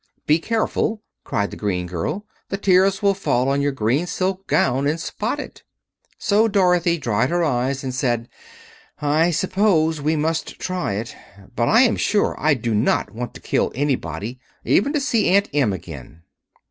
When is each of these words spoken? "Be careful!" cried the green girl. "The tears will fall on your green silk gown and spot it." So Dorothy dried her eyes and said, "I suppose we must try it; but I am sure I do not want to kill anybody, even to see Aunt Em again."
"Be 0.25 0.39
careful!" 0.39 1.03
cried 1.23 1.51
the 1.51 1.55
green 1.57 1.85
girl. 1.85 2.25
"The 2.49 2.57
tears 2.57 3.03
will 3.03 3.13
fall 3.13 3.47
on 3.49 3.61
your 3.61 3.71
green 3.71 4.07
silk 4.07 4.47
gown 4.47 4.87
and 4.87 4.99
spot 4.99 5.39
it." 5.39 5.61
So 6.17 6.47
Dorothy 6.47 6.97
dried 6.97 7.29
her 7.29 7.43
eyes 7.43 7.83
and 7.83 7.93
said, 7.93 8.27
"I 8.99 9.29
suppose 9.29 10.01
we 10.01 10.15
must 10.15 10.57
try 10.57 10.93
it; 10.95 11.15
but 11.55 11.69
I 11.69 11.81
am 11.81 11.97
sure 11.97 12.35
I 12.39 12.55
do 12.55 12.73
not 12.73 13.11
want 13.13 13.35
to 13.35 13.41
kill 13.41 13.71
anybody, 13.75 14.39
even 14.65 14.91
to 14.93 14.99
see 14.99 15.29
Aunt 15.29 15.49
Em 15.53 15.71
again." 15.71 16.23